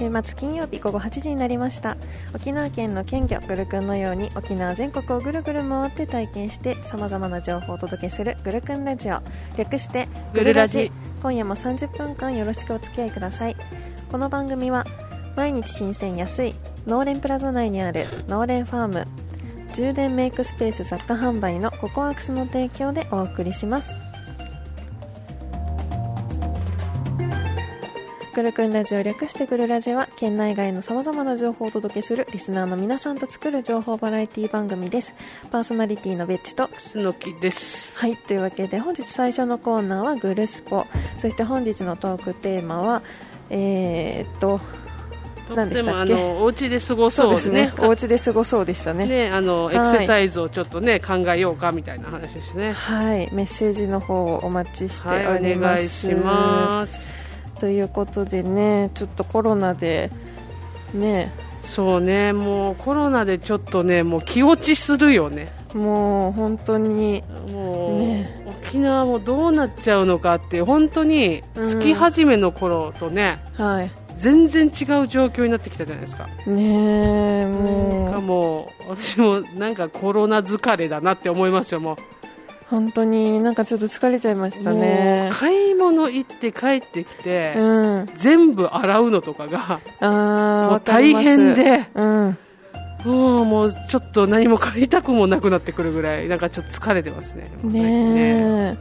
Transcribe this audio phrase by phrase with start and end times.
[0.00, 1.98] 週末金曜日午後8時になりました。
[2.34, 9.18] 沖縄県の県魚ぐるくんのように沖縄全国をぐるぐる回って体験してさまざまな情報をお届けするぐるくんラジオ。
[9.58, 10.90] 略してぐるラジ。
[11.20, 13.56] 今夜も30分間よろしくお付き合いください。
[14.10, 14.86] この番組は
[15.36, 16.54] 毎日新鮮安い
[16.86, 19.06] 農連プラザ内にある農連ファーム
[19.74, 23.90] 充電メイクスペース雑貨販売のココアクスの提供でお送りします。
[28.32, 35.14] ぐるくんラジオ略してぐるラジは県内外のさまざまな情報をお届けするリスナーの皆さんと作る情報バラエティ番組です。
[35.50, 36.68] パーソナリティのベッチと。
[36.68, 37.98] 楠木です。
[37.98, 40.86] はいというわけで本日最初のコーナーはグルスポ。
[41.18, 43.02] そして本日のトークテーマは
[43.50, 44.60] えー、っと
[45.48, 47.72] でもあのお家で過ごそううですすね。
[47.78, 49.06] お家で過ごそうでしたね。
[49.06, 49.76] ねあのはい。
[49.76, 52.72] エクササイズをちょっとね考えようかみたいな話ですね。
[52.72, 53.28] はい。
[53.32, 57.09] メッセージの方をお待ちしてはいおります、お願いします
[57.60, 60.10] ということでねちょっとコロナで
[60.94, 61.32] ね。
[61.62, 65.52] そうねもうコロナでちょっとねもう気落ちするよね。
[65.74, 67.22] もう本当に
[67.52, 68.42] もう、ね。
[68.64, 73.92] 沖縄もどうなっちゃうのかって本当に月始めの頃とね、はい。
[74.16, 76.28] 全然違う状況になってきたじゃないですか。
[76.46, 81.96] ねえなんかもうもう私もなんかコロナ疲れだなって思いますよもう
[82.70, 88.06] 本当になんかちょっと疲れちゃいましたもねう買い物行って帰ってきて、うん。
[88.14, 92.38] 全部洗うのとかがあ大変でうん
[93.04, 97.32] もうもうちょっと何も買いたくもなくなってくるぐらいなんかちょっと疲れてます。
[97.34, 98.76] ねね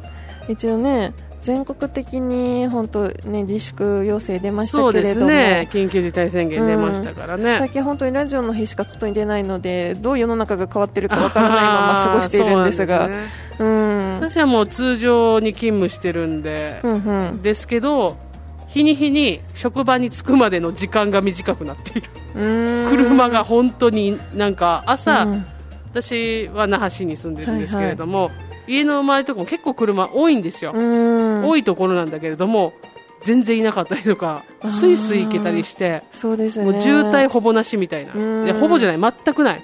[0.48, 5.70] え一応ね全国的に本当ね自粛要請出ましたけれども、ね。
[5.72, 13.06] 緊急事態宣言出ましたからね、最近本当にラジオの日しか外に出ないのでどう世の中が変わってるかわからないまま過ごしているんですが。
[13.06, 13.20] うすね。
[13.60, 14.14] うん。
[14.20, 17.42] 私はもう通常に勤務してるんで、うんうん。
[17.42, 18.18] ですけど
[18.68, 22.10] 日に日に職場に着くまでの時間が短くなっている。
[22.90, 25.46] 車が本当になんか朝、うん。
[25.92, 28.30] 私は那覇市に住んでるんですけれども、
[28.70, 31.48] 家の周りとかも結構車多いんですよ、うん。
[31.48, 32.74] 多いところなんだけれども
[33.22, 36.72] 全然いなかったりとかスイスイ行けたりしてそうですね。
[36.72, 38.14] もう渋滞ほぼなしみたいな。
[38.54, 39.64] ほぼじゃない全くない。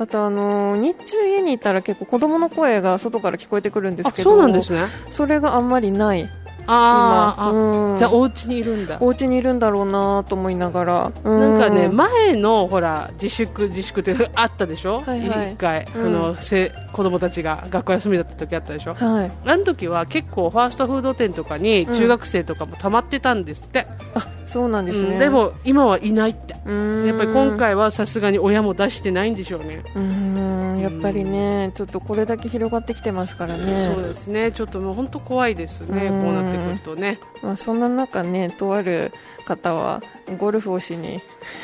[0.00, 4.30] あとあのー日中家にいたら結構子供の声が外から聞こえてくるんですあけど。
[4.30, 4.86] そうなんですね。
[5.10, 6.28] それがあんまりない
[6.70, 7.96] あうん。
[7.96, 8.98] じゃあお家にいるんだ。
[9.00, 11.12] お家にいるんだろうなと思いながら。
[11.24, 15.52] ななんかね、前のほら自粛自粛ってあったでしょ、はいはい。
[15.52, 16.06] 一回、うん。
[16.06, 19.30] あのせ子供たちが学校休みだった時あったでしょ、はい。
[19.46, 29.84] あの時は結構ファーストフード店とかにうん中学生とかも溜まってたんですって、あそうなんですね、うんでも今はいないって、やっぱり今回はさすがに親も出してないんでしょうね。
[29.94, 30.80] うーん。
[30.80, 33.90] やっぱりねちょっとこれだけ広がってきてますからね。
[33.92, 36.22] そうですね、ちょっともう本当怖いですね、うん。
[36.22, 37.20] こうなってくるとね。
[37.42, 39.12] まあ、そんな中ねとある
[39.44, 40.02] 方は
[40.38, 41.16] ゴルフをしに。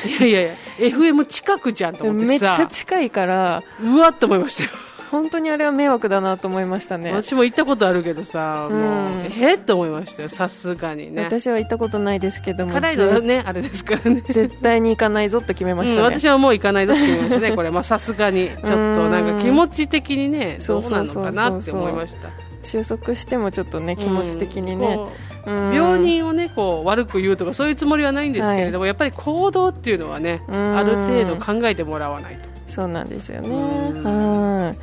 [0.06, 3.62] いやいやいや、FM 近くじゃんと思ってめっちゃさ、近いから。
[3.83, 4.71] うわっと思いましたよ。
[5.14, 7.12] 本当にあれは迷惑だなと思いましたね。
[7.12, 11.22] 私も行ったことあるけどさ、もう、うんえっと思いましたよ、さすがにね。
[11.22, 12.72] 私は行ったことないですけども。
[12.72, 14.25] 辛いのね、あれですからね。
[14.28, 22.31] 絶対に行かないぞと決めましうん、たね、私はもう行かないぞって言いましたね、これ、 まあ、さすがに、ちょっとなんか気持ち的にね、どうなのかなって思いました。
[22.64, 25.12] 収束してもちょっとね気持ち的にね、こ
[25.46, 25.75] ううん。
[25.75, 30.76] 病人をねこう悪く言うとかそういうつもりはないんですけれども、やっぱり行動っていうのはね、うん。
[30.76, 32.53] ある程度考えてもらわないと。
[32.75, 33.49] そうなんですよね。
[33.49, 34.03] うん。
[34.05, 34.77] はい。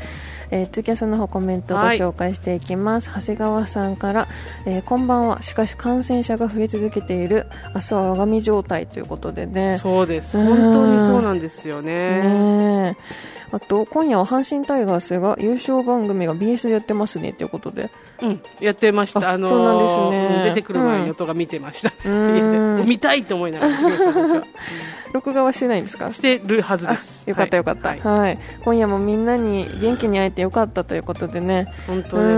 [0.51, 4.27] えー、ツイキャスの方コメントをご紹介していきます、長谷川さんから、
[4.65, 5.41] えーこんばんは。
[5.41, 7.47] しかし感染者が増え続けている。
[7.73, 9.77] 明日は我が身状態ということでね。
[9.77, 10.37] そうです。
[10.37, 10.47] うん。
[10.47, 12.21] 本当にそうなんですよね。
[12.21, 13.41] ねえ。
[13.53, 17.89] あと今夜は阪神タイガースが優勝番組が BS でやってますねということで。
[18.21, 19.29] うん、やってました。
[19.29, 20.35] ああのーそうなんですね。
[20.35, 21.93] うん出てくる前に音が見てました。
[22.05, 22.85] うん。
[22.87, 24.43] 見たいと思いながら見てました、私は。
[25.13, 26.11] 録画はしてないんですか？
[26.11, 27.23] してるはずです。
[27.27, 28.33] よかったよかった、ははい。
[28.35, 31.65] い今夜もみんなに元気に会えてよかったということでね。
[31.87, 32.37] 本当で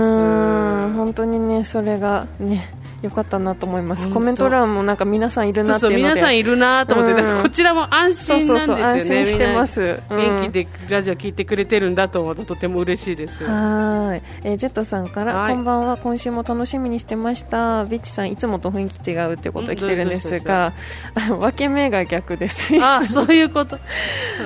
[0.94, 2.70] 本当にねそれがね
[3.04, 4.08] よかったなと思います。
[4.08, 7.42] コメント欄もなんか皆さんいるなって皆さんいるなと思って、うん。
[7.42, 8.64] こちらも安心なんで
[9.04, 9.26] すよね。
[9.26, 13.44] 心してます、元気でラジオ聞いてくれてるんだと思うととても嬉しいです。
[13.44, 15.54] はーい、えージェットさんから、はい。
[15.54, 17.84] こんばんは今週も楽しみにしてました。
[17.84, 20.72] ビッチさんいつもと雰囲気違うっていうことで来てるんですが
[21.28, 22.72] 分け目が逆です。
[22.80, 23.78] あ、そういうこと。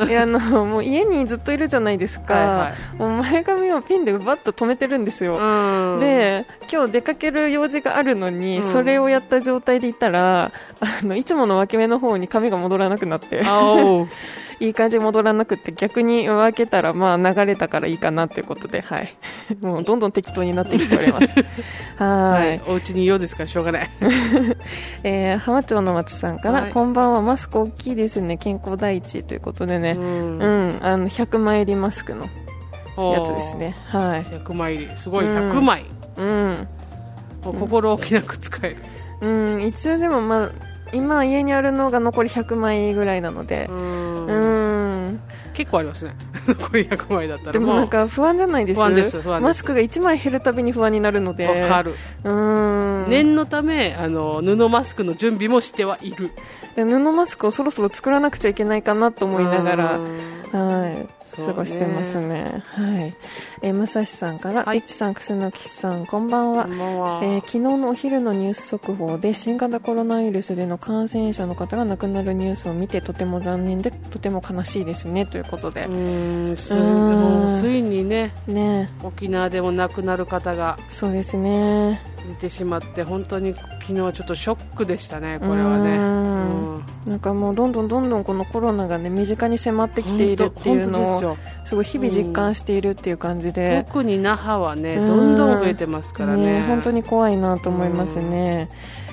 [0.08, 6.00] いやあのもう家にずっといるじゃないですか、はもう前髪をピンでバッと止めてるんですよ、うん。
[6.00, 13.42] で今日出かける用事があるのに、に、それをやった状態でいたら、あのいつもの分け目の方に髪が戻らなくなって
[14.60, 19.14] いい感じ戻らなくて逆に分けたらまあ流れたからいいかなということで、はい、
[19.60, 21.28] もうどんどん適当になってきております。
[22.02, 23.90] はい、お家にいようですからしょうがない、
[25.04, 27.22] えー、浜町の松さんから、はい、こんばんは。
[27.22, 28.36] マスク大きいですね。
[28.36, 32.24] 健康第一ということでね、うん、うん、あの100枚入りマスクの
[32.96, 33.76] やつですね。
[33.86, 34.24] はい。
[34.24, 34.96] 100枚入り。
[34.96, 35.24] すごい。
[35.24, 35.84] 100枚。
[36.16, 36.68] うん、うん
[37.43, 38.76] 心置きなく使える、
[39.20, 40.50] うん、一応でもまあ
[40.93, 43.67] 今家にあるのが残り100枚ぐらいなので。
[43.69, 45.20] うん。
[45.52, 46.14] 結構ありますね。
[46.46, 47.52] 残り100枚だったら。
[47.52, 48.81] でもなんか不安じゃないです？
[48.81, 51.46] 不安です不安マスクが1枚減るたびに不安になるので。
[51.46, 51.94] わかる。
[52.25, 53.06] うん。
[53.08, 56.31] 念のためあの布マスクの準備もしてはいる。
[56.76, 59.99] 布マスクをそろそろ作らなくちゃいけないかなと思いながら
[60.52, 62.62] はい過ごしてますね。
[62.64, 63.14] はい。
[63.62, 66.66] えー、武蔵さんから、はい、いちさん、くすのきさん、こんばんは。
[66.66, 75.84] はえー、昨日のお昼のニュース速報で、新型コロナウイルスでの感染者の方が亡くなるニュースを見て、とても残念で、とても悲しいですね、ということで。
[75.84, 76.70] うん、つ
[77.70, 80.78] いにね、ね、沖縄でも亡くなる方が。
[80.90, 82.02] そうですね。
[82.28, 86.84] 出てしまって本当に昨日はちょっとショックでしたね、これはね、うん。
[87.06, 98.69] なんかもうどんどんどんどんこのコロナがね身近に迫ってきているっていうのをすごい日々実感しているっていう感じで、特に那覇はねどんどん増えてますからね、ね本当に怖いなと思いますね。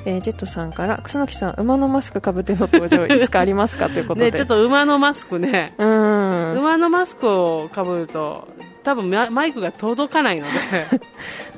[0.05, 4.31] えー、ジェットさんから楠木さん馬のマスクかぶっての登場いつかありますかということで。
[4.31, 8.47] ねちょっと馬のマスクね、うん、馬のマスクをかぶると
[8.85, 11.01] 多分マイクが届かないので。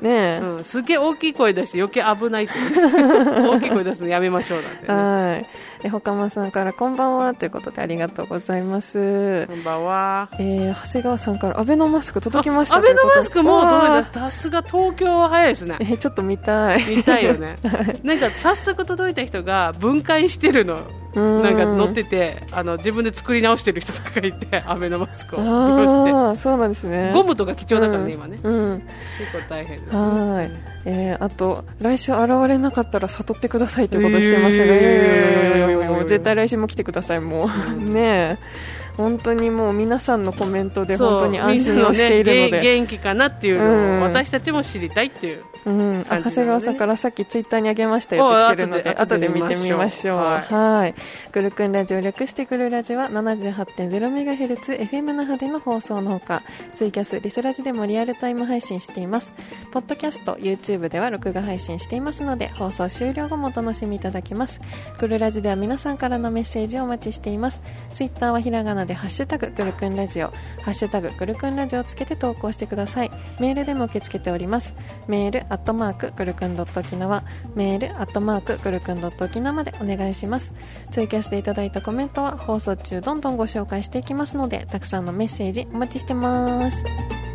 [0.00, 5.46] ね、うん、すげえ大きい声出して余計危ないって 大きい声出すのやめましょうなんて、ね、はい。
[5.82, 9.46] えほかまさんからこんばんはということでありがとうございます。
[9.46, 14.04] こんばんは、えー、長谷川さんからアベノマスク届きましたアベノマスクも届いた。
[14.04, 15.76] さすが東京は早いですね。
[15.80, 16.96] えー、ちょっと見たい。
[16.96, 17.56] 見たいよね。
[18.04, 20.78] なんか早速届いた人が分解してるの
[21.14, 26.42] なんか乗っててあの自分で作り直してる人とかがいて アベノマスクを利用して。
[26.42, 27.12] そうなんですね。
[27.14, 28.82] ゴムとか貴重だからね、今ね、うん、
[29.18, 30.50] 結構大変です、ね、はい、
[30.84, 38.38] えー、あと来週現れなかったら悟ってくださいということしてますね、えー、絶対来週も来てくださいもうね
[38.96, 50.18] 本当にもう皆さんのコメントで本当に安心をしているので、ね、元気かなっていうのを私たちも知りたいっていううん、あ長谷川さんからさっきツイッターにあげましたよって来てるので後で見てみましょう。
[50.18, 50.94] はい。
[51.32, 56.42] グルクンラジオ略してグルラジは 78.0MHz FM 那覇での放送のほか
[56.74, 59.32] ツイキャスリスラジでもリアルタイム配信しています。
[59.72, 64.58] ポッドキャスト YouTube では録画配信していますので放送終了後もお楽しみいただけます。
[64.98, 67.60] グルラジでは皆さんからのメッセージをお待ちしています。
[67.94, 70.28] ツイッターはひらがなでハッシュタググルクンラジオ。
[70.62, 73.10] ハッシュタググルクンラジオをつけて投稿してください。
[73.40, 74.72] メールでも受け付けております。
[75.06, 77.22] メールアットマークくるくんドット沖縄
[77.54, 80.52] メールアットマークくるくんドット沖縄までお願いします。
[80.90, 87.27] ツイキャスでいただいたコメントは放送中どんどんご紹介していきますのでたくさんのメッセージお待ちしてます。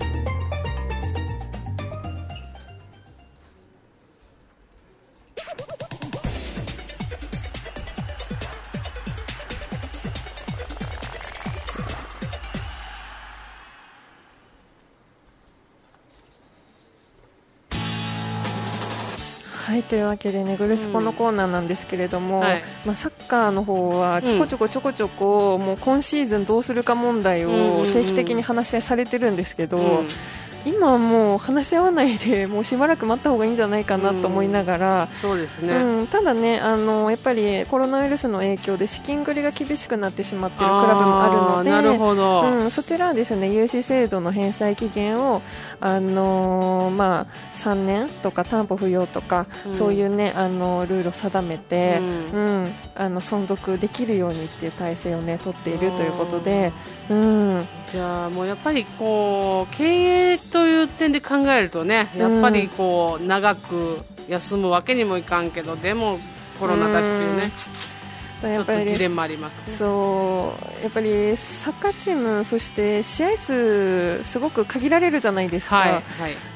[19.74, 30.08] はいというわけでねグルスポのコーナーなんですけれども、うんはい、まあ、サッカーの方はちょこちょこちょこちょこ、うん、もう今シーズンどうするか問題を定期的に話し合いされてるんですけど、うん
[30.66, 41.70] 今はもう話し合わないでもうしばらく待った方がいいんじゃないかなと思いながら、うん、そうですね、うん、ただねあのやっぱりコロナウイルスの影響で資金繰りが厳しくなってしまっているクラブもあるので。
[41.70, 45.42] なるほど、うん、そちらはですね融資制度の返済期限を
[45.80, 52.00] あのまあ、3年とか担保不要とか、うん、そういうねあのルールを定めて、
[52.32, 52.66] うん。
[52.96, 56.72] あの存続できるようにっていう体制をね取っているということで、
[57.10, 66.18] うん、じゃあもうやっぱりこう経営という点で考えるとねやっぱりこう長く休むわけにもいかんけどでも
[66.60, 67.52] コロナだっていうね。
[68.48, 68.96] やっぱりね、
[69.78, 70.84] そう。
[70.84, 76.04] やっぱりサッカーチームそして試合数すごく限られるじゃないですか、はいはい、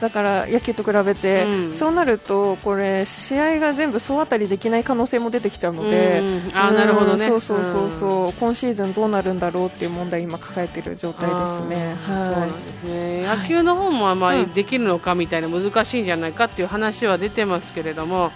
[0.02, 7.26] だから野球と比べて、うん、そうなるとこれ試合が全部総当たりできない可能性も出てきちゃうので、うん、あなるほどね。
[7.26, 13.26] そうそうそうそう、うん、今シーズンどうなるんだろうっていう問題今抱えている状態ですね、はい、そうなんですね。
[13.26, 18.32] 野球の方もあまりできるのかみたいな難しいんじゃないかっていう話は出てますけれども、はい。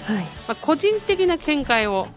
[0.47, 2.07] まあ、個人的な見解を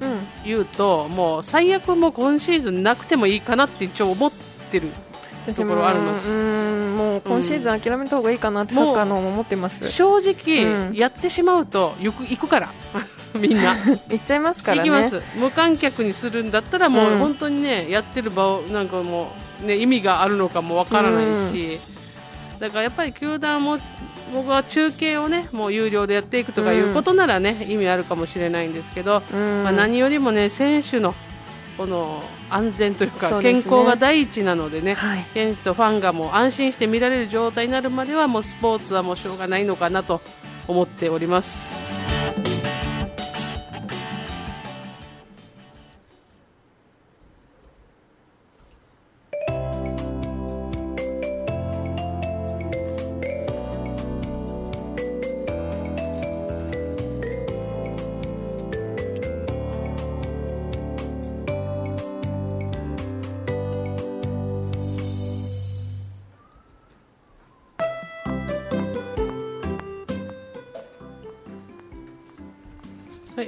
[0.44, 4.32] 言うと、もう最悪も今シーズンなくてもいいかなって一応思っ
[4.70, 4.88] てる
[5.54, 6.12] ところあるの。
[6.12, 12.68] うんもう今シーズン諦めた方がいいかなってサッカーの思ってます、正直、やってしまうとよく行くから
[13.38, 13.76] みんな。
[14.08, 15.10] 行っちゃいますからね。
[15.36, 21.80] 無観客にするんだったらもう本当にねやってる場をなんかもうね意味があるのかもわからないし、
[22.64, 23.76] だからやっぱり球団も
[24.32, 31.14] 僕は中継をねもう有料でやっていくとかいうことならね、意味あるかもしれないんですけど、まあ、何よりもね選手の
[31.76, 40.22] この安全というか健康が第一なのでね、はい、選手とファンがもう安心して見られる状態になるまではもうスポーツはもうしょうがないのかなと
[40.66, 41.83] 思っております。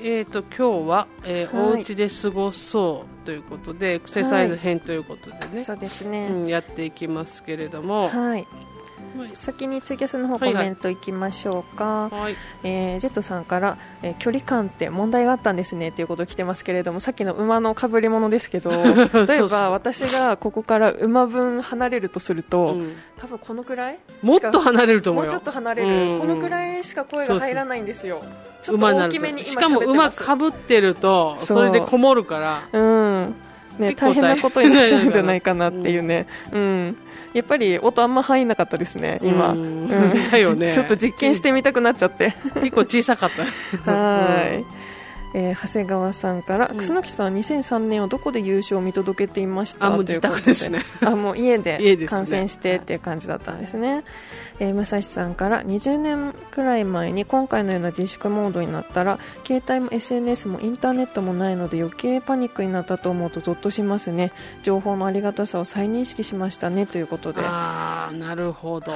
[0.03, 5.41] えーと、今日は、えー、はい、お家で過ごそうということでエクササイズ編ということでね。
[5.55, 8.47] はい、そうですね、うん、やっていきますけれども、はい、
[9.35, 12.21] 先にツイキャスの方コメントいきましょうか、はい。
[12.21, 18.71] はい、えー、ジェットさんから、えー、距離感って問題があったんですねということ来てますけれどもさっきの馬のかぶり物ですけど
[19.27, 23.99] 例えば私がここから馬分離れるとすると、うん、多分このくらい？
[24.23, 26.13] もっと離れると思うもうちょっと離れる、うん。
[26.15, 28.23] うん、このくらいしか声が入らないんですよ。
[28.63, 32.63] ちょっと大きめにしかも馬かぶってるとそれでこもるから。
[32.73, 33.35] うん
[33.79, 36.97] ね、大変なことになっちゃうんじゃないかなっていうね、うん、
[37.37, 39.53] やっぱり音あんま入んなかったですね、今。
[39.53, 39.89] うん、
[40.31, 40.73] だよね。
[40.75, 42.35] ちょっと実験してみたくなっちゃって。
[42.55, 43.31] 結構小さかっ
[43.85, 43.85] た。
[43.93, 44.65] はい。
[45.35, 49.87] えー、長谷川さんから、うん、楠木さん2003年はどこで優勝を見届けていました？
[49.87, 50.83] あもう自宅ですね。
[51.03, 54.05] あもう家で 観戦してっていう感じだったんですね、
[54.61, 64.33] えー、武蔵さんから20年くらい前に今回のような自粛モードになったら携帯も SNS もインターネットもないので余計パニックになったと思うとゾッとしますね。
[64.63, 67.41] 情報のありがたさを再認識しましたねということで。
[67.43, 68.93] ああなるほど。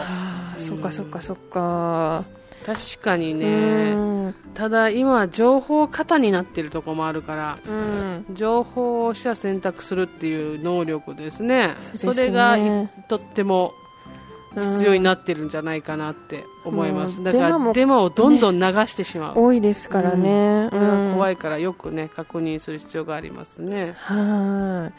[0.58, 2.24] そっかそっかそっか
[2.74, 4.34] 確かにね。
[4.54, 11.76] ただ今情報過多になっているところもあるから、うん、情報を者選択するっていう能力ですね。
[11.94, 12.56] それが
[13.08, 13.72] とっても
[14.54, 23.94] 必要になってるんじゃないかなって思います、うん、だからデマをどんどん流してしまう、ね、多いですからね、うん、怖いからよくね確認する必要がありますね。
[23.96, 24.94] はい。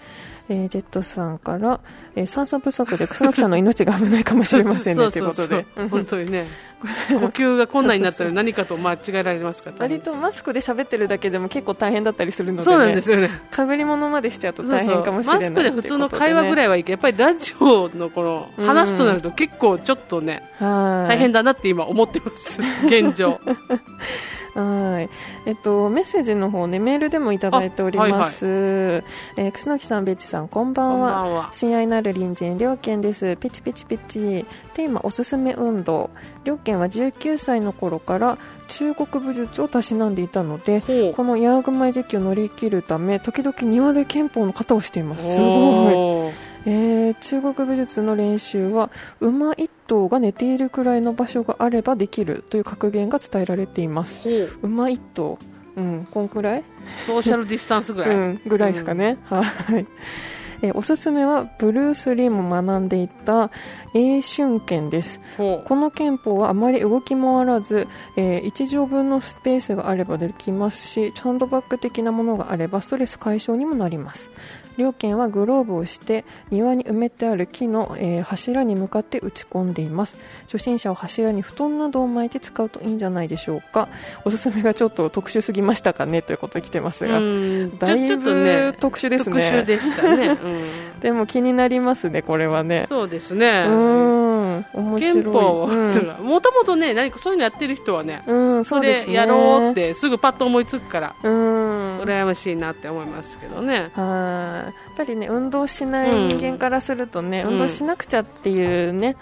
[0.49, 1.79] えー、ジェットさんから、
[2.15, 5.11] えー、酸素不足で楠木さんの命が危ないかもしれませんね。
[5.11, 5.65] ということで。
[5.89, 6.47] 本当にね
[7.19, 13.29] 呼吸が困難になったら何かと間違えられますから割とマスクで喋ってるだけでも結構大変だったりするので、ね、そうなんですよね。
[13.51, 22.61] かぶり物までしちゃうと大変かもしれないマスクで普通の会話ぐらいはいいけど、やっぱりラジオのこの話すとなると結構ちょっとね、大変だなって今思ってます。
[22.85, 23.39] 現状
[24.53, 25.09] はい。
[25.45, 28.45] えっと、メッセージの方ね、メールでもいただいております。
[28.45, 29.03] はいはい、
[29.37, 31.23] えー、楠木さん、ベッチさん、こんばんは。
[31.23, 33.37] んんは親愛なる隣人、両県です。
[33.37, 34.45] ピチピチピチ。
[34.73, 36.09] テーマ、おすすめ運動。
[36.43, 40.81] 両県は19歳の頃から中国武術をたしなんでいたので、
[41.15, 45.35] このヤーグマイ時期を乗り切るため、時々庭で憲法の型をしています。
[45.35, 46.51] すごい。
[46.65, 54.49] えー、中国武術の練習は馬1頭が寝ているくらいの場所があればできるという格言が伝えられています。
[54.61, 55.37] 馬1頭
[55.75, 56.63] うんこんくらい？
[57.05, 59.85] ソーシャルディスタンスぐらい、うん、ぐらいですかね、うん、はい。
[60.63, 63.49] えー、おすすめはブルース・リーも学んでいた
[63.93, 65.19] 英春剣です。
[65.37, 74.29] この憲法はあまり動き回らず、えー、1畳分のスペースがあればできますしチャンドバッグ的なものがあればストレス解消にもなります
[74.77, 80.17] 両県はグローブをして庭に埋めてある木の、えー、柱に向かって打ち込んでいます。
[80.43, 83.87] 初心者は柱に布団などを巻いて使うといいんじゃないでしょうか。
[84.25, 86.21] おすすめがちょっと特殊すぎましたかね？
[86.21, 87.19] ということ来てますが。
[87.79, 89.51] だいぶ特殊ですね。
[89.51, 92.85] 特殊でしたね、 うん、でも気になりますねこれはね。
[92.87, 93.65] そうですね。
[93.67, 94.65] うん。
[94.73, 95.13] 面白い。
[95.13, 95.67] 憲法
[96.21, 101.15] もともとね何かそういうのやってる人はね、うん、それやろうってすぐパッと思いつくから。
[101.23, 101.50] うん
[102.03, 103.91] 羨ましいなって思いますけどね。
[103.93, 104.65] はい。
[104.65, 109.15] やっぱりね運動しない人間からするとね、うん、運動しなくちゃっていうね、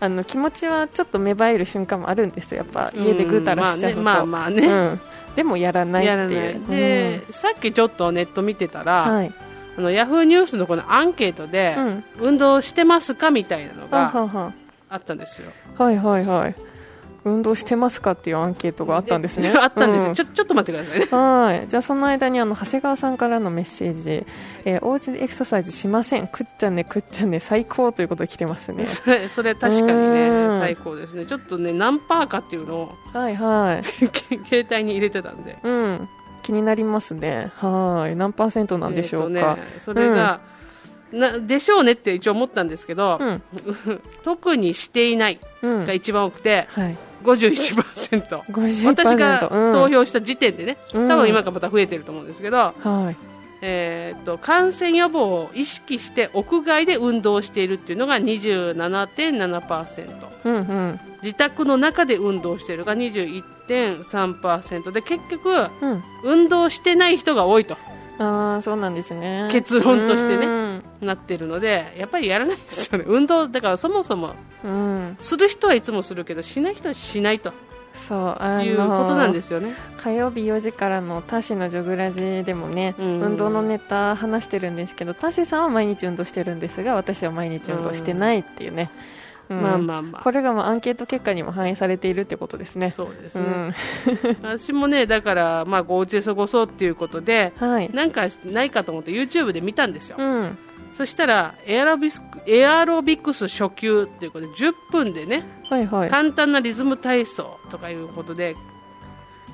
[0.00, 5.00] あの気持ちはちょっと芽生える瞬間もあるんですよ、やっぱ家でぐうたらしちゃうと、まあまあね、まあまあね。
[5.36, 6.66] でもやらないっていう。
[6.68, 9.32] で、さっきちょっとネット見てたら、はい、
[9.76, 14.12] あのヤフーニュースのこのアンケートで、うん、運動してますかみたいなのが
[14.88, 15.50] あったんですよ。
[15.76, 16.54] はいはいはい。
[17.24, 19.52] 運動してますかっていうアンケートがあったんですね。
[19.58, 21.06] あったんです、うん、ちょちょっと待ってくださいね。
[21.10, 21.68] はい。
[21.68, 24.26] じゃあその間にあの長谷川さんからのメッセージ、
[24.66, 26.26] えー、お家でエクササイズしません。
[26.26, 28.86] くっちゃんねくっちゃんね最高ということで来てますね。
[29.30, 31.24] それ確かにね最高ですね。
[31.24, 33.84] ちょっとね何パーかっていうのをはいはい
[34.44, 35.56] 携帯に入れてたんで。
[35.62, 36.08] うん。
[36.42, 37.52] 気になりますね。
[37.56, 38.16] はい。
[38.16, 39.54] 何パーセントなんでしょうか。
[39.54, 40.40] ね、それが、
[41.10, 43.42] うん、なでしょうねって一応思ったんですけど、うん、
[44.22, 52.74] 特にしていないが一番多くて、うんはい 51%, 51%私が投票した時点でね、うん、多分今からまた増えてると思うんですけど、は
[53.10, 53.16] い。
[53.66, 67.78] えーと、感染予防を意識して屋外で運動しているっていうのが27.7%、うんうん、自宅の中で運動しているが21.3%で結局、うん、運動してない人が多いと。
[68.18, 69.48] あそうなんですね。
[69.50, 73.04] 結論としてねなってるのでやっぱりやらないですよね。
[73.06, 77.52] 運動だからそもそも、うん、する人はいつもするけどしない人はしないと。
[78.08, 79.74] そうあいうことなんですよね。
[79.96, 92.90] 火曜日4時からのタシのジョグラジでもね、うん、運動のネタ話してるんですけどタシさんは毎日運動してるんですが私は毎日運動してないっていうね、うん、まあまあまあ、これがまあアンケート結果にも反映されているってことですね。
[92.90, 93.44] そうですね。
[93.44, 93.74] うん、
[94.42, 100.16] 私もね、だから、まあ、お家で過ごそうっていうことで、はい、なんかないかと思って YouTube で見たんですよ。
[100.18, 100.58] うん、
[100.94, 108.56] そしたらエアロビスエアロビクス初級っていうことで10分でね、はいはい、簡単なリズム体操とかいうことで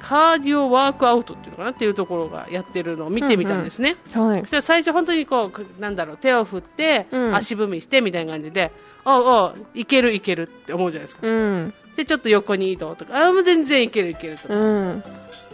[0.00, 4.28] カーディオワークアウトっていうのかなっていうところがやってるのを見てみたんですね、うんうん。
[4.30, 8.73] はい、そしたら最初本当にこうなんだろう手を振って、足踏みしてみたいな感じで
[9.04, 15.04] ああいけるいけるって思うじゃないですか、うん、でちょっと横に移動とかあもう全然いけるいけるとか、うん、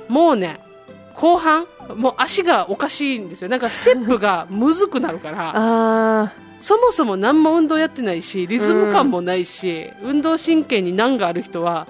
[0.09, 0.61] もうね
[1.15, 3.49] 後半もう足がおかしいんですよ。
[3.49, 11.87] なんかステップがむずくなるから そもそも何も運動やってないしリズム感もないし、うん、運動神経に難がある人は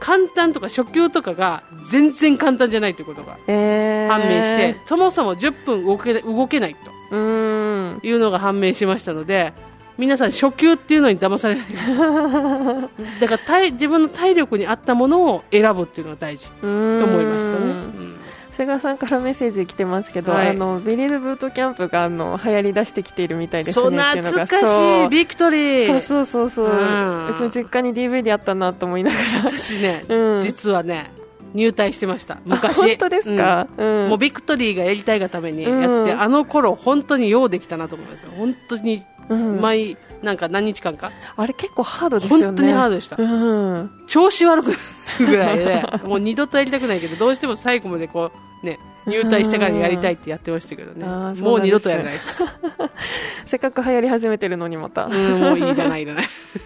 [0.00, 6.76] 簡単とか初級とかが全然簡単じゃないということが判明して、えー、そもそも10分動け動けない
[7.10, 9.52] というのが判明しましたので
[9.98, 11.66] 皆さん初級っていうのに騙されない。
[13.20, 16.50] だから体自分の体力に合ったものを選ぶっていうのが大事。
[16.60, 18.17] と思いましたね。
[18.58, 23.82] 瀬川さんからメッセージ来てますけど、はい、あのビリーズブートキャンプがあの流行り出してきているみたいですね。
[23.82, 25.86] そう懐かしい victory。
[25.86, 26.66] そうそうそうそう。
[26.66, 29.42] うちの実家に DVD あったなと思いながら。
[29.48, 31.12] 私ね、 うん、実はね。
[31.54, 39.02] 入隊してました昔本当ですか、うん、もう victory がやりたいがためにやって、うん、あの頃本当にようできたなと思いますよ本当に
[39.34, 41.12] 毎、なんか何日間か？
[41.36, 42.46] あれ結構ハードですよね。
[42.46, 44.76] 本当にハードでした、うん、調子悪くな
[45.20, 51.06] るぐらいでもう二度とやりたくないけどどうしても最後までこうね入隊してからやりたいってやってましたけどね。
[51.40, 52.44] もう二度とやらないです。
[53.46, 56.24] せっかく流行り始めてるのにまた、うん、もういらないいらない。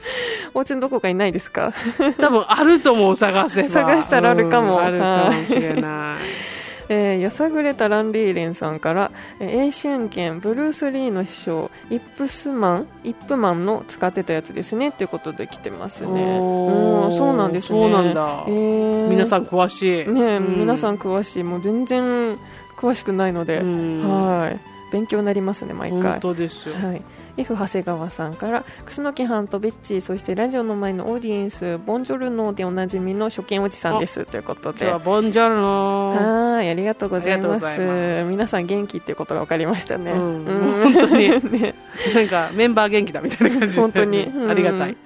[0.54, 1.72] お家のどこかにないですか？
[2.18, 3.68] 多分あると思う探せば。
[3.70, 16.38] 探したらあるかも、あるかもしれないえー、やさぐれたランリーレンさんから、えー、英春剣ブルース・リーの秘書イップスマンイップマンの使ってたやつですねということで来てますね。
[16.38, 17.78] うんそうなんですね。
[17.80, 20.08] そうなんだ、えー、皆さん詳しい。
[20.08, 21.42] ね、うん、皆さん詳しい。
[21.42, 22.38] もう全然
[22.76, 24.60] 詳しくないのではい。
[24.92, 26.02] 勉強になりますね毎回。
[26.02, 27.02] 本当ですよ、はい
[27.36, 34.24] F 長谷川さんから楠木藩とベッチーそしてラジオの前のオーディエンスボンジョルノでおなじみの初見おじさんです。
[34.26, 34.92] ということで。
[35.04, 38.24] ボンジョルノはいありがとうございます。
[38.24, 41.28] 皆さん元気っていうことが分かりましたね、うん、本当に、
[41.60, 41.74] ね、
[42.14, 44.96] なんかメンバー元気だみたいな感じ本当に、うん、ありがたい、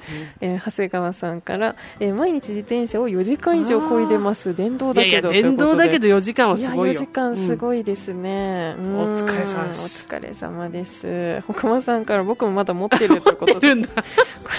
[0.41, 4.55] えー、長谷川さんから、えー、毎日自転車を4時間以上こいでます。
[4.55, 6.95] 電動だけど電動だけど4時間はすごいよ。
[6.95, 10.07] い4時間すごいですね、うん、お疲れ様です。
[10.09, 11.43] お疲れ様です。
[11.49, 13.61] 岡間さんから僕もまだ持ってるってこと。
[13.61, 13.83] でこ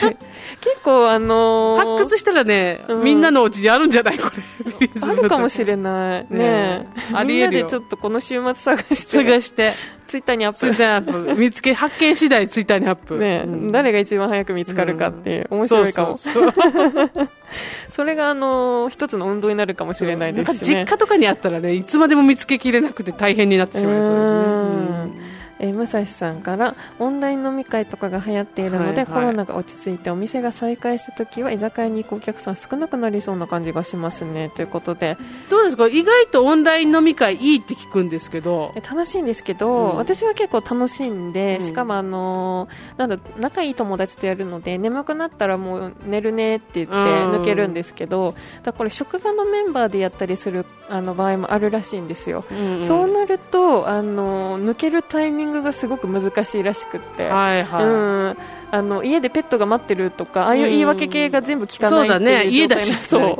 [0.01, 0.17] れ
[0.61, 4.17] 結構あのー、発掘したらね、うん、みんなのお家にあるんじゃない？
[4.17, 4.89] これ。
[5.01, 6.27] あるかもしれない。
[6.29, 9.23] ねねありえるみんなでちょっとこの週末探して。
[9.23, 9.73] 探して。
[10.07, 10.59] ツイッターにアップ。
[10.59, 11.35] ツイッターにアップ。
[11.35, 13.17] 見つけ発見次第ツイッターにアップ。
[13.17, 16.15] ね、うん、誰が一番早く見つかるかっていう、面白いかも。
[16.15, 16.53] そう
[17.89, 20.59] それがあのー、一つの運動になるかもしれないですね。
[20.61, 25.26] 実家とかにあったらねいつまでも見つけきれなくて大変になってしまいそうですね、うん
[25.59, 34.51] えー、武蔵さんからオンライン飲み会とかが流行っているので、はいはい、コロナが落ち着いてお店が再開した時は居酒屋に行くお客さん少なくなりそうな感じがしますね。
[34.55, 35.17] ということで。
[35.49, 35.87] どうですか？
[35.87, 38.73] 意外とオンライン飲み会いいって聞くんですけど。
[38.89, 58.37] 楽しいんですけど、うん、私は結構楽しいんで、しかもあのー、なんだ仲いい友達とやるので眠くなったらもう寝るねって言って抜けるんですけど、だこれ職場のメンバーでやったりするあの場合もあるらしいんですよ、うんうん、そうなるとあの抜けるタイミングがすごく難しいらしくて、はいはい、うん。
[58.69, 62.47] あの家でペットが待ってるとかああいう言い訳系が全部聞かないそうだね。
[62.47, 62.93] 家だし。
[63.05, 63.37] そう。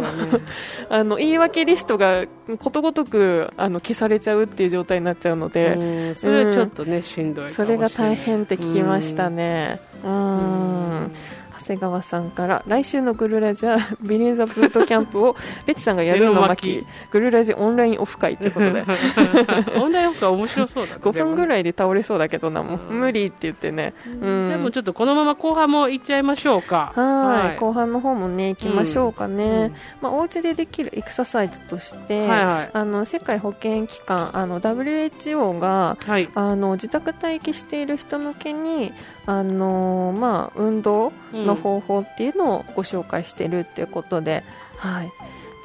[0.90, 2.26] あの言い訳リストが
[2.60, 6.16] ことごとくあの消されちゃうっていう状態になっちゃうので。
[6.16, 9.80] それはちょっとね、しんどいそれが大変って聞きましたね。
[10.04, 11.12] うん
[11.68, 18.86] 長谷川さんから来週のグルラジは ビリーザブートキャンプをベチさんがやるの巻グルラジオンラインオフ会ということで。
[19.76, 26.94] オンラインオフ会面白そうだ、ね、 5分ぐらいで倒れそうだけどなもう無理って言ってね、うん、でもちょっとこのまま後半も行っちゃいましょうか。
[26.96, 38.94] はい後半の方もね行きましょうかね、うん、まあ、お家でできるエクササイズとして、はいはい、あの世界保健機関あの WHO が、はい、あの自宅待機している人向けに
[39.28, 44.44] あのまあ、運動の方法っていうのをご紹介しているっていうことで、
[44.82, 45.12] うん、はい、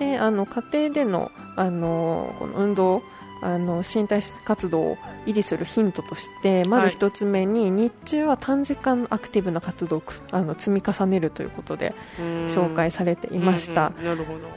[0.00, 3.04] であの家庭でのあのこの運動
[3.42, 13.92] あの身体活動を維持するヒントとしてまず1つ目に、はい、日中は短時間アクティブな活動をあの積み重ねるということで紹介されていました、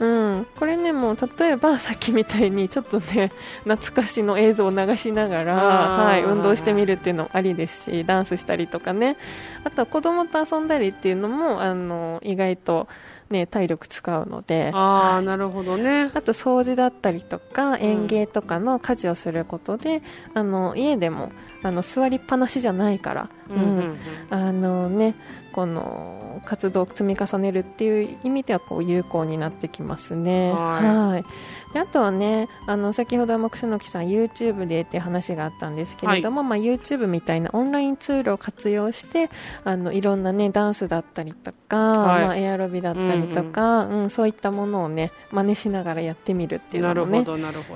[0.00, 3.32] うん、これねもう例えばさっきみたいにちょっとね
[3.64, 9.16] 懐かしの映像を流しながら、はい、運動してみるっていうのもありですしダンスしたりとかね。
[9.64, 12.86] あとは子供と遊んだりっていうのもあの意外と
[13.30, 14.70] ね、体力使うので。
[14.72, 16.10] あなるほどね。
[16.14, 20.02] あと掃除だったりとか園芸とかの家事をすることで、
[20.34, 23.98] うん、あの家でもあの座りっぱなしじゃないから、うん、うん、
[24.30, 25.14] あのね
[25.56, 30.52] この活動を積み重ねるっていう意味ではこう有効になってきますね。
[30.52, 31.72] はい。
[31.72, 39.30] であとはねあの先ほども楠木さん YouTube でっていう話があったんですけれども、はい、まあ、YouTube みたいなオンラインツールを活用して
[39.64, 44.02] あのいろんな、ね、ダンスだったりとか、はい、まあ、エアロビだったりとか、うん、うん。
[44.02, 47.24] うん、そういったものをね真似しながらやってみるっていうのもね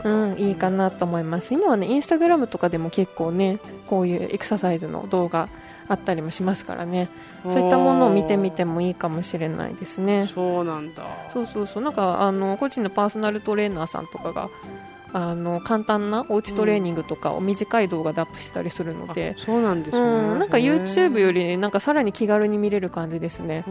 [0.05, 1.55] うん、いいかなと思います。
[1.55, 5.49] 今はねインスタグラムとかでも結構ねこういうエクササイズの動画
[5.91, 7.09] あったりもしますからね。
[7.43, 10.31] そういったものを見てみてもいいかもしれないですね。
[10.33, 11.03] そうなんだ。
[11.33, 11.83] そうそうそう。
[11.83, 14.49] なんかあの個人のパーソナルトレーナーさんとかが
[15.13, 23.65] あの簡単なおうちトレーニングとかを短い動画でアップしたりするので、うん、そうなんですね、うん、なんか YouTube よりなんかさらに気軽に見れる感じですね。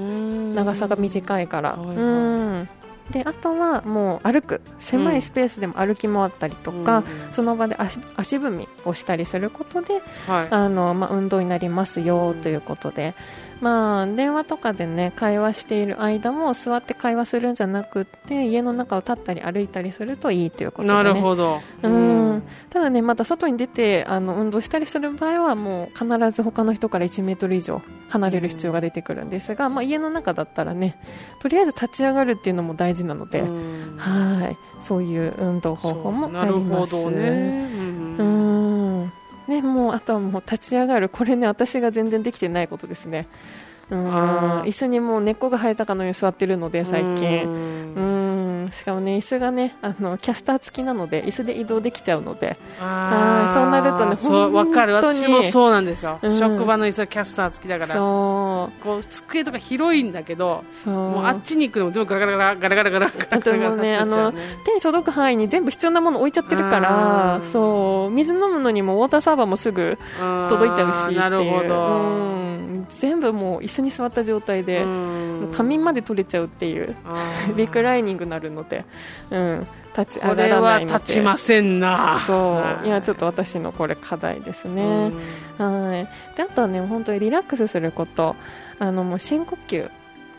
[0.53, 2.69] 長さが短いから、はいはい、うん
[3.11, 13.15] であとはもう歩く狭いスペースでも歩き回ったりとか、うん、その場で足足踏みをしたりすることで、はい、あのまあ、運動になりますよということで、
[13.61, 30.95] まあ、電話とかでね会話している間も座って会話するんじゃなくて家の中を立ったり歩いたりするといいということで、ね、なるほど、うん、ただねまた外に出てあの運動したりする場合はもう必ず他の人から1メートル以上離れる必要が出てくるんですが、まあ、家の中だったらね
[31.41, 34.69] とりあえず立ち上がるっていうのも大事なので、はい。
[34.83, 36.45] そういう運動方法もあります。
[36.45, 37.69] なるほどね、
[38.19, 38.38] うん
[39.49, 43.27] ね、もうあとはもう立ち上がる、これね、私が全然できてないことですね。
[43.89, 44.61] うん。
[44.61, 47.43] 椅子にもう根っこが生えたかのように座ってるので最近。
[47.95, 48.18] うん
[48.71, 52.57] しかもね椅子がねあのキャスター付きなので椅子で移動できちゃうので。
[52.79, 54.93] あそうなるとねそうわかる。
[54.93, 57.95] 私もそうなんですよ、うん、職場の椅子はキャスター付きだから。
[57.95, 58.83] そう。
[58.83, 64.33] こう机とか広いんだけどもうあっちに行くのも全部ガラガラガラガラガラガラガラガラガラねあの
[64.65, 69.97] 手に届く範囲に全部必要なもの置いちゃってるからそう水飲むのにもウォーターサーバーもすぐ
[70.49, 71.87] 届いちゃうしなるほど、
[72.43, 72.48] うん
[72.99, 74.83] 全部もう椅子に座った状態で
[75.53, 76.95] 仮眠まで取れちゃうっていう
[77.55, 78.85] リクライニングになるので、
[79.29, 80.93] うん、立ち上がらないので。
[80.99, 82.19] 立ちませんな。
[82.25, 82.87] そう。
[82.87, 85.11] 今ちょっと私のこれ課題ですね。
[85.57, 86.35] はい。
[86.35, 88.35] であとはね本当にリラックスすること。
[88.81, 89.89] あのもう深呼吸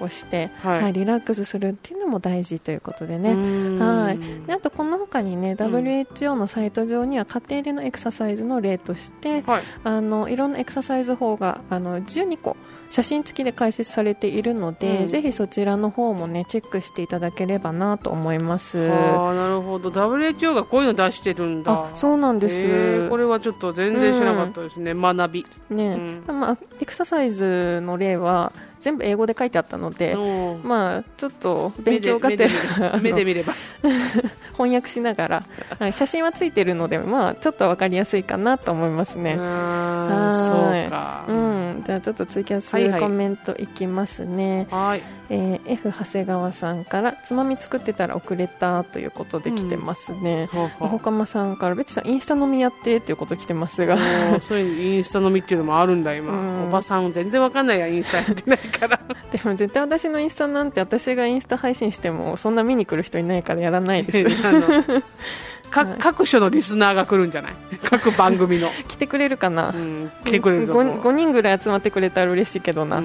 [0.00, 3.34] をして、はい、はい、リラックスするっていうのも大事ということでね、
[3.78, 12.56] はい、であとこの他にね WHO のサイト上には家庭でのエクササイズの例として、はい、あのいろんなエクササイズ法があの12個
[12.90, 18.90] 写真付きで解説されているので、うん、ぜひそちらの方もねチェックしていただければなと思います。
[18.90, 19.90] あなるほど。
[19.90, 21.90] WHO がこういうの出してるんだ。
[21.94, 25.46] そうなんです、これはちょっと全然知らなかったですね、うん、学び。
[25.70, 30.16] ね、うん、まあ、エクササイズの例は全部英語で書いてあったので、
[30.62, 33.54] まあ、ちょっと勉強がてら目で見れば。
[34.60, 35.44] 翻訳しながら、
[35.78, 39.36] はい、写真はついてるので、まあ、ちょっと分かりやすいかなと思いますね。
[39.36, 44.66] そうか、うん、じゃあちょっとツイキャスコメントいきますね。
[44.70, 50.50] はい、えー、F 長谷川さんからつまみ作ってたら遅れたということで来てますね。
[50.52, 53.96] うん、ほかまさんから別さんインスタ飲みやってということ来てますが。
[54.40, 59.00] そういうインスタ飲みっていうのもあるんだ今、うん、おばさん全然わかんないやインスタやってないから。
[59.30, 64.36] でも絶対私のインスタなんて私がインスタ配信してもそんな見に来る人いないからやらないです。
[65.70, 67.54] か、はい、各所のリスナーが来るんじゃない？
[67.84, 68.68] 各番組の。
[68.88, 73.04] 来てくれるかな、うん、来てくれるぞ 5, 5, 人ぐらい集まってくれたら嬉しいけどな、うん、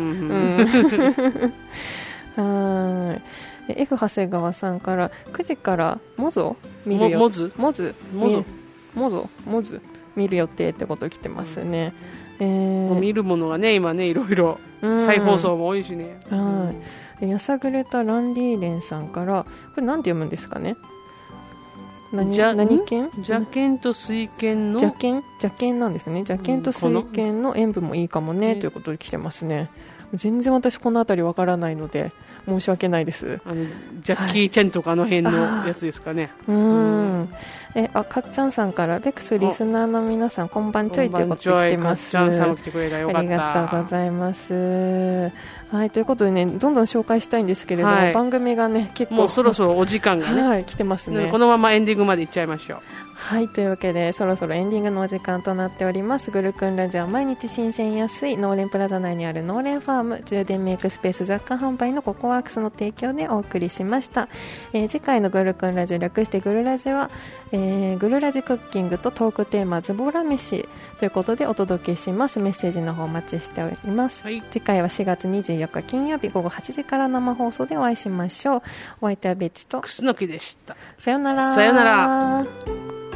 [2.35, 2.43] うん、
[3.09, 3.21] はい。
[3.67, 8.45] F 長谷川さんから9時からモゾ見るよモズモズモゾ
[8.93, 9.81] モゾモズ
[10.15, 11.93] 見る予定ってこと来てますね、
[12.39, 14.59] うん、えー、見るものがね今ねいろいろ
[14.99, 16.71] 再放送も多いしね、うん、は
[17.21, 17.29] い。
[17.29, 20.75] やさぐれたランリーレンさんからこれなんて読むんですかね？
[22.11, 24.79] 何何剣邪剣と水剣の？
[24.79, 25.15] 邪剣？
[25.41, 26.19] 邪剣なんですね。
[26.19, 29.69] 邪剣と水剣の塩分もいいかもね、ということで来てますね
[30.13, 32.11] 全然私この辺りわからないので
[32.47, 33.39] 申し訳ないです。
[33.45, 33.65] あの
[34.03, 37.29] ジャッキー・チェンとかあの辺のやつですかね、はい、うん。
[37.75, 42.03] えあかっちゃんさんからベクスリスナーの皆さんこんばんちょいということで来てます。
[42.03, 43.19] かっちゃんさんも来てくれたよかった。
[43.19, 45.31] ありがとうございます。
[45.71, 49.15] はいということでねどんどん紹介したいんですけれども、はい、番組がね結構。
[49.15, 51.29] もうそろそろお時間がね、はい、来てますね。
[51.31, 52.79] このままエンディングまでいっちゃいましょう
[53.25, 56.29] はいというわけでそろそろエンディングのお時間となっております。
[56.29, 64.29] グルクンラジオ毎日新鮮安いノーレンプラザ内にあるノーレンファーム充電メイクスペース雑貨販売のココワークスの提供でお送りしました、
[64.73, 67.09] えー、次回のグルクンラジオ略してグルラジは、
[67.51, 72.39] えー、グルラジクッキングとトークテーマズボラ飯ということでお届けします。
[72.39, 78.61] メッセージの方お待ちしております、はい、次回は4月24日金曜日午後8時から生放送でお会いしましょう。
[79.01, 79.81] お相手はベッチと。
[79.81, 80.77] クスノキでした。
[80.99, 81.55] さよなら。
[81.55, 83.14] さよなら